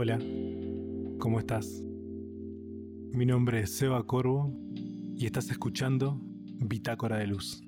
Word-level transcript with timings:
Hola, 0.00 0.16
¿cómo 1.18 1.40
estás? 1.40 1.82
Mi 3.12 3.26
nombre 3.26 3.62
es 3.62 3.72
Seba 3.72 4.06
Corvo 4.06 4.56
y 5.16 5.26
estás 5.26 5.50
escuchando 5.50 6.20
Bitácora 6.60 7.16
de 7.16 7.26
Luz. 7.26 7.60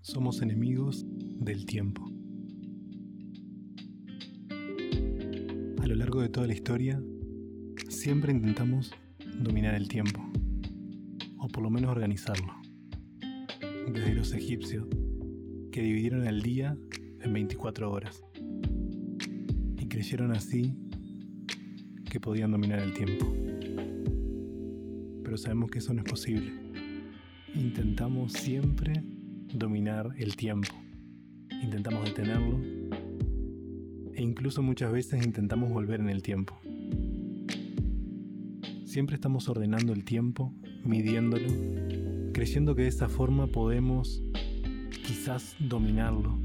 Somos 0.00 0.42
enemigos 0.42 1.06
del 1.38 1.64
tiempo. 1.64 2.10
A 5.80 5.86
lo 5.86 5.94
largo 5.94 6.22
de 6.22 6.28
toda 6.28 6.48
la 6.48 6.54
historia, 6.54 7.00
siempre 7.88 8.32
intentamos 8.32 8.90
dominar 9.38 9.76
el 9.76 9.86
tiempo, 9.86 10.20
o 11.38 11.46
por 11.46 11.62
lo 11.62 11.70
menos 11.70 11.92
organizarlo. 11.92 12.52
Desde 13.92 14.12
los 14.12 14.32
egipcios, 14.32 14.88
que 15.72 15.80
dividieron 15.80 16.26
el 16.26 16.42
día 16.42 16.76
en 17.22 17.32
24 17.32 17.90
horas, 17.90 18.22
y 19.78 19.86
creyeron 19.88 20.30
así 20.30 20.76
que 22.08 22.20
podían 22.20 22.52
dominar 22.52 22.78
el 22.78 22.92
tiempo. 22.92 23.34
Pero 25.24 25.38
sabemos 25.38 25.70
que 25.70 25.78
eso 25.78 25.94
no 25.94 26.02
es 26.02 26.08
posible. 26.08 26.52
Intentamos 27.54 28.34
siempre 28.34 29.02
dominar 29.54 30.10
el 30.18 30.36
tiempo. 30.36 30.74
Intentamos 31.62 32.04
detenerlo 32.04 32.60
e 34.14 34.22
incluso 34.22 34.62
muchas 34.62 34.92
veces 34.92 35.24
intentamos 35.24 35.72
volver 35.72 36.00
en 36.00 36.10
el 36.10 36.22
tiempo. 36.22 36.60
Siempre 38.84 39.14
estamos 39.14 39.48
ordenando 39.48 39.94
el 39.94 40.04
tiempo, 40.04 40.52
midiéndolo, 40.84 41.48
creyendo 42.34 42.74
que 42.74 42.82
de 42.82 42.88
esa 42.88 43.08
forma 43.08 43.46
podemos 43.46 44.22
quizás 45.02 45.56
dominarlo, 45.58 46.38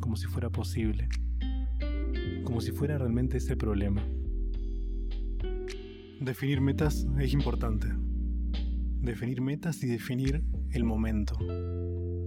como 0.00 0.16
si 0.16 0.26
fuera 0.26 0.50
posible, 0.50 1.08
como 2.44 2.60
si 2.60 2.72
fuera 2.72 2.98
realmente 2.98 3.36
ese 3.36 3.56
problema. 3.56 4.02
Definir 6.20 6.60
metas 6.60 7.06
es 7.18 7.32
importante. 7.32 7.88
Definir 9.00 9.42
metas 9.42 9.82
y 9.82 9.86
definir 9.86 10.42
el 10.70 10.84
momento. 10.84 11.36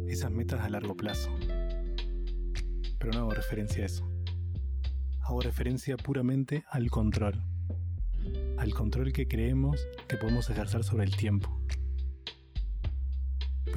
Esas 0.07 0.31
metas 0.31 0.61
a 0.61 0.69
largo 0.69 0.95
plazo. 0.95 1.31
Pero 2.99 3.11
no 3.13 3.19
hago 3.19 3.31
referencia 3.31 3.83
a 3.83 3.85
eso. 3.87 4.07
Hago 5.21 5.41
referencia 5.41 5.97
puramente 5.97 6.63
al 6.69 6.89
control. 6.89 7.41
Al 8.57 8.73
control 8.73 9.11
que 9.13 9.27
creemos 9.27 9.87
que 10.07 10.17
podemos 10.17 10.49
ejercer 10.49 10.83
sobre 10.83 11.05
el 11.05 11.15
tiempo. 11.15 11.59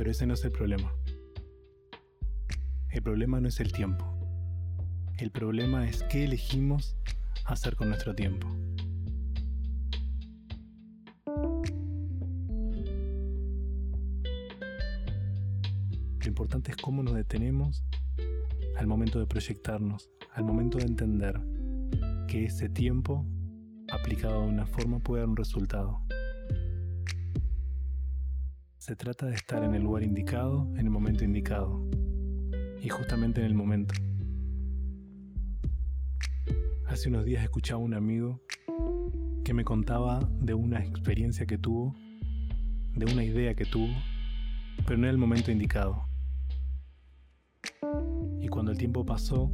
Pero 0.00 0.12
ese 0.12 0.26
no 0.26 0.32
es 0.32 0.42
el 0.46 0.50
problema. 0.50 0.94
El 2.88 3.02
problema 3.02 3.38
no 3.38 3.48
es 3.48 3.60
el 3.60 3.70
tiempo. 3.70 4.06
El 5.18 5.30
problema 5.30 5.86
es 5.86 6.02
qué 6.04 6.24
elegimos 6.24 6.96
hacer 7.44 7.76
con 7.76 7.90
nuestro 7.90 8.14
tiempo. 8.14 8.48
Lo 16.18 16.26
importante 16.26 16.70
es 16.70 16.78
cómo 16.78 17.02
nos 17.02 17.14
detenemos 17.14 17.84
al 18.78 18.86
momento 18.86 19.18
de 19.18 19.26
proyectarnos, 19.26 20.08
al 20.32 20.44
momento 20.44 20.78
de 20.78 20.84
entender 20.84 21.38
que 22.26 22.46
ese 22.46 22.70
tiempo 22.70 23.26
aplicado 23.92 24.40
de 24.40 24.48
una 24.48 24.64
forma 24.64 25.00
puede 25.00 25.20
dar 25.20 25.28
un 25.28 25.36
resultado. 25.36 26.00
Se 28.80 28.96
trata 28.96 29.26
de 29.26 29.34
estar 29.34 29.62
en 29.62 29.74
el 29.74 29.82
lugar 29.82 30.02
indicado, 30.02 30.66
en 30.72 30.86
el 30.86 30.90
momento 30.90 31.22
indicado, 31.22 31.86
y 32.80 32.88
justamente 32.88 33.42
en 33.42 33.46
el 33.46 33.52
momento. 33.52 33.92
Hace 36.86 37.10
unos 37.10 37.26
días 37.26 37.42
escuchaba 37.42 37.78
a 37.78 37.84
un 37.84 37.92
amigo 37.92 38.40
que 39.44 39.52
me 39.52 39.64
contaba 39.64 40.26
de 40.40 40.54
una 40.54 40.82
experiencia 40.82 41.44
que 41.44 41.58
tuvo, 41.58 41.94
de 42.94 43.04
una 43.04 43.22
idea 43.22 43.54
que 43.54 43.66
tuvo, 43.66 43.92
pero 44.86 44.96
no 44.96 45.04
en 45.04 45.10
el 45.10 45.18
momento 45.18 45.50
indicado. 45.50 46.06
Y 48.40 48.48
cuando 48.48 48.72
el 48.72 48.78
tiempo 48.78 49.04
pasó, 49.04 49.52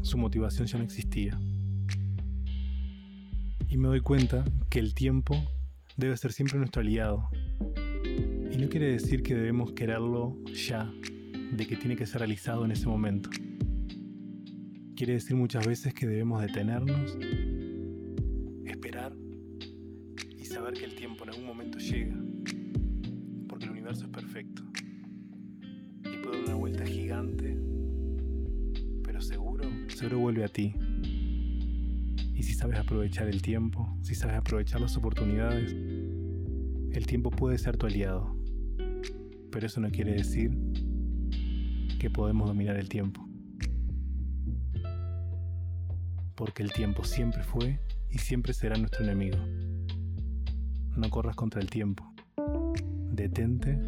su 0.00 0.16
motivación 0.16 0.66
ya 0.66 0.78
no 0.78 0.84
existía. 0.84 1.38
Y 3.68 3.76
me 3.76 3.88
doy 3.88 4.00
cuenta 4.00 4.42
que 4.70 4.78
el 4.78 4.94
tiempo 4.94 5.36
debe 5.98 6.16
ser 6.16 6.32
siempre 6.32 6.56
nuestro 6.58 6.80
aliado. 6.80 7.28
Y 8.58 8.60
no 8.60 8.68
quiere 8.68 8.90
decir 8.90 9.22
que 9.22 9.36
debemos 9.36 9.70
quererlo 9.70 10.36
ya, 10.52 10.92
de 11.52 11.64
que 11.64 11.76
tiene 11.76 11.94
que 11.94 12.04
ser 12.06 12.18
realizado 12.18 12.64
en 12.64 12.72
ese 12.72 12.88
momento. 12.88 13.30
Quiere 14.96 15.12
decir 15.12 15.36
muchas 15.36 15.64
veces 15.64 15.94
que 15.94 16.08
debemos 16.08 16.42
detenernos, 16.42 17.16
esperar 18.64 19.12
y 20.36 20.44
saber 20.44 20.74
que 20.74 20.86
el 20.86 20.96
tiempo 20.96 21.22
en 21.22 21.30
algún 21.30 21.46
momento 21.46 21.78
llega, 21.78 22.16
porque 23.48 23.66
el 23.66 23.70
universo 23.70 24.06
es 24.06 24.10
perfecto 24.10 24.64
y 26.00 26.16
puede 26.16 26.38
dar 26.38 26.46
una 26.46 26.54
vuelta 26.56 26.84
gigante, 26.84 27.56
pero 29.04 29.20
seguro, 29.20 29.70
seguro 29.86 30.18
vuelve 30.18 30.42
a 30.42 30.48
ti. 30.48 30.74
Y 32.34 32.42
si 32.42 32.54
sabes 32.54 32.76
aprovechar 32.80 33.28
el 33.28 33.40
tiempo, 33.40 33.96
si 34.02 34.16
sabes 34.16 34.34
aprovechar 34.34 34.80
las 34.80 34.96
oportunidades, 34.96 35.76
el 36.90 37.06
tiempo 37.06 37.30
puede 37.30 37.56
ser 37.56 37.76
tu 37.76 37.86
aliado. 37.86 38.37
Pero 39.50 39.66
eso 39.66 39.80
no 39.80 39.90
quiere 39.90 40.12
decir 40.12 40.56
que 41.98 42.10
podemos 42.10 42.48
dominar 42.48 42.76
el 42.76 42.88
tiempo. 42.88 43.28
Porque 46.34 46.62
el 46.62 46.72
tiempo 46.72 47.04
siempre 47.04 47.42
fue 47.42 47.80
y 48.10 48.18
siempre 48.18 48.52
será 48.52 48.76
nuestro 48.76 49.04
enemigo. 49.04 49.38
No 50.96 51.10
corras 51.10 51.36
contra 51.36 51.60
el 51.60 51.68
tiempo. 51.68 52.12
Detente 53.12 53.78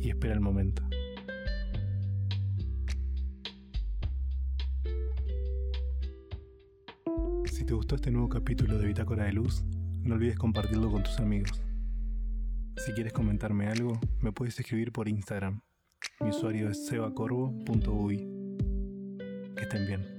y 0.00 0.08
espera 0.08 0.34
el 0.34 0.40
momento. 0.40 0.82
Si 7.44 7.64
te 7.64 7.72
gustó 7.72 7.94
este 7.94 8.10
nuevo 8.10 8.28
capítulo 8.28 8.78
de 8.78 8.86
Bitácora 8.86 9.24
de 9.24 9.32
Luz, 9.32 9.64
no 10.02 10.16
olvides 10.16 10.36
compartirlo 10.36 10.90
con 10.90 11.02
tus 11.02 11.18
amigos. 11.20 11.62
Si 12.84 12.92
quieres 12.92 13.14
comentarme 13.14 13.66
algo, 13.66 13.98
me 14.20 14.30
puedes 14.30 14.60
escribir 14.60 14.92
por 14.92 15.08
Instagram. 15.08 15.62
Mi 16.20 16.28
usuario 16.28 16.68
es 16.68 16.86
sebacorvo.ui. 16.86 18.18
Que 19.56 19.62
estén 19.62 19.86
bien. 19.86 20.13